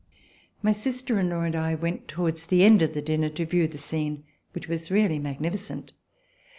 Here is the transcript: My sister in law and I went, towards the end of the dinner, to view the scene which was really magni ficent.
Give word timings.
My 0.63 0.71
sister 0.71 1.19
in 1.19 1.29
law 1.29 1.43
and 1.43 1.55
I 1.55 1.75
went, 1.75 2.07
towards 2.07 2.47
the 2.47 2.63
end 2.63 2.81
of 2.81 2.95
the 2.95 3.03
dinner, 3.03 3.29
to 3.29 3.45
view 3.45 3.67
the 3.67 3.77
scene 3.77 4.23
which 4.51 4.67
was 4.67 4.89
really 4.89 5.19
magni 5.19 5.51
ficent. 5.51 5.91